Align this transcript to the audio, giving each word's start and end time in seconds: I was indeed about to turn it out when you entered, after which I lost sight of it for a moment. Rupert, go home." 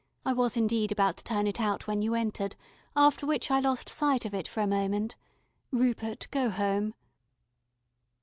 I 0.25 0.33
was 0.33 0.57
indeed 0.57 0.91
about 0.91 1.17
to 1.17 1.23
turn 1.23 1.45
it 1.45 1.61
out 1.61 1.85
when 1.85 2.01
you 2.01 2.15
entered, 2.15 2.55
after 2.95 3.27
which 3.27 3.51
I 3.51 3.59
lost 3.59 3.87
sight 3.87 4.25
of 4.25 4.33
it 4.33 4.47
for 4.47 4.61
a 4.61 4.65
moment. 4.65 5.15
Rupert, 5.71 6.27
go 6.31 6.49
home." 6.49 6.95